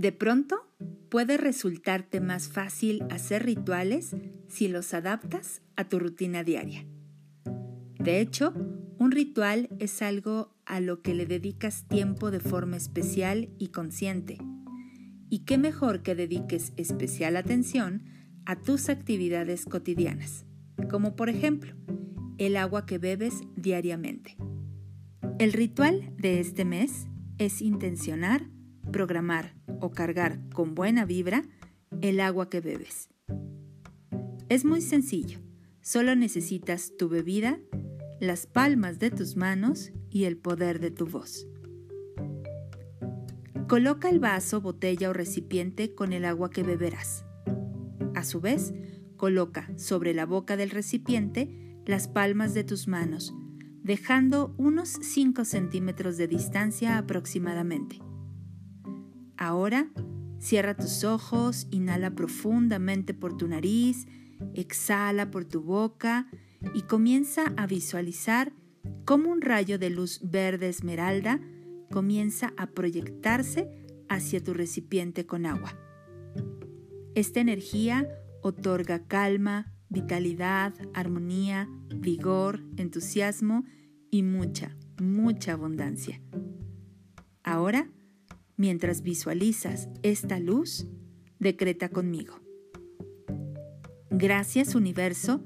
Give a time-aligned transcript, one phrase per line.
[0.00, 0.66] De pronto,
[1.10, 4.16] puede resultarte más fácil hacer rituales
[4.48, 6.86] si los adaptas a tu rutina diaria.
[7.98, 8.54] De hecho,
[8.96, 14.38] un ritual es algo a lo que le dedicas tiempo de forma especial y consciente.
[15.28, 18.04] Y qué mejor que dediques especial atención
[18.46, 20.46] a tus actividades cotidianas,
[20.88, 21.74] como por ejemplo
[22.38, 24.38] el agua que bebes diariamente.
[25.38, 28.48] El ritual de este mes es intencionar,
[28.90, 31.44] programar o cargar con buena vibra
[32.00, 33.08] el agua que bebes.
[34.48, 35.38] Es muy sencillo,
[35.80, 37.58] solo necesitas tu bebida
[38.20, 41.46] las palmas de tus manos y el poder de tu voz.
[43.68, 47.24] Coloca el vaso, botella o recipiente con el agua que beberás.
[48.14, 48.74] A su vez,
[49.16, 53.32] coloca sobre la boca del recipiente las palmas de tus manos,
[53.82, 58.00] dejando unos 5 centímetros de distancia aproximadamente.
[59.40, 59.88] Ahora,
[60.38, 64.06] cierra tus ojos, inhala profundamente por tu nariz,
[64.52, 66.28] exhala por tu boca
[66.74, 68.52] y comienza a visualizar
[69.06, 71.40] cómo un rayo de luz verde esmeralda
[71.90, 73.66] comienza a proyectarse
[74.10, 75.74] hacia tu recipiente con agua.
[77.14, 78.06] Esta energía
[78.42, 83.64] otorga calma, vitalidad, armonía, vigor, entusiasmo
[84.10, 86.20] y mucha, mucha abundancia.
[87.42, 87.90] Ahora,
[88.60, 90.86] mientras visualizas esta luz,
[91.38, 92.34] decreta conmigo.
[94.10, 95.42] Gracias universo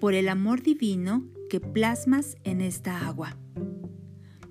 [0.00, 3.38] por el amor divino que plasmas en esta agua.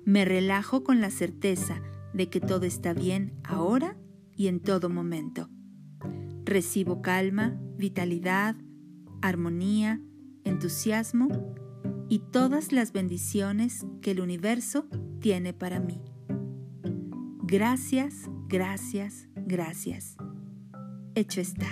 [0.06, 1.82] Me relajo con la certeza
[2.14, 3.98] de que todo está bien ahora
[4.34, 5.50] y en todo momento.
[6.46, 8.56] Recibo calma, vitalidad,
[9.20, 10.00] armonía,
[10.44, 11.28] entusiasmo
[12.08, 14.86] y todas las bendiciones que el universo
[15.20, 16.00] tiene para mí.
[17.50, 20.16] Gracias, gracias, gracias.
[21.16, 21.66] Hecho está.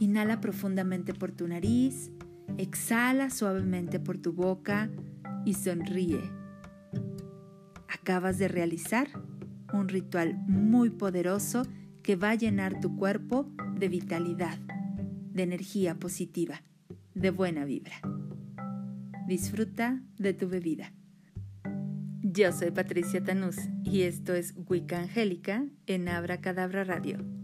[0.00, 2.10] Inhala profundamente por tu nariz,
[2.56, 4.90] exhala suavemente por tu boca
[5.44, 6.22] y sonríe.
[7.86, 9.08] Acabas de realizar
[9.74, 11.66] un ritual muy poderoso
[12.02, 14.58] que va a llenar tu cuerpo de vitalidad,
[15.34, 16.62] de energía positiva,
[17.14, 18.00] de buena vibra.
[19.28, 20.94] Disfruta de tu bebida.
[22.34, 27.41] Yo soy Patricia Tanús y esto es Wicca Angélica en Abra Cadabra Radio.